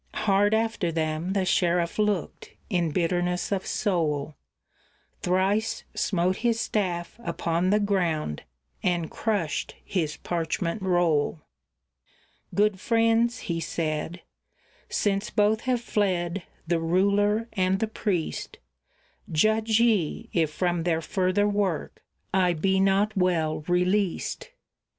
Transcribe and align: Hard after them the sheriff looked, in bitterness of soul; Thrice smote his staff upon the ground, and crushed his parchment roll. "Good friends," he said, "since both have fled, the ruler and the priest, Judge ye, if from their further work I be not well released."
Hard 0.15 0.55
after 0.55 0.91
them 0.91 1.33
the 1.33 1.45
sheriff 1.45 1.99
looked, 1.99 2.53
in 2.71 2.89
bitterness 2.89 3.51
of 3.51 3.67
soul; 3.67 4.33
Thrice 5.21 5.83
smote 5.93 6.37
his 6.37 6.59
staff 6.59 7.19
upon 7.23 7.69
the 7.69 7.79
ground, 7.79 8.41
and 8.81 9.11
crushed 9.11 9.75
his 9.85 10.17
parchment 10.17 10.81
roll. 10.81 11.41
"Good 12.55 12.79
friends," 12.79 13.41
he 13.41 13.59
said, 13.59 14.21
"since 14.89 15.29
both 15.29 15.61
have 15.69 15.81
fled, 15.81 16.45
the 16.65 16.79
ruler 16.79 17.47
and 17.53 17.79
the 17.79 17.85
priest, 17.87 18.57
Judge 19.31 19.79
ye, 19.79 20.31
if 20.33 20.51
from 20.51 20.81
their 20.81 21.01
further 21.03 21.47
work 21.47 22.01
I 22.33 22.53
be 22.53 22.79
not 22.79 23.15
well 23.15 23.59
released." 23.67 24.49